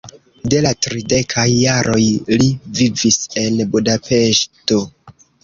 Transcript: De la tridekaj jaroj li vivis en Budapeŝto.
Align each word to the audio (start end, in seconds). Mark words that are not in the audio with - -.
De 0.51 0.59
la 0.65 0.69
tridekaj 0.85 1.43
jaroj 1.55 2.07
li 2.43 2.49
vivis 2.81 3.21
en 3.45 3.61
Budapeŝto. 3.77 4.81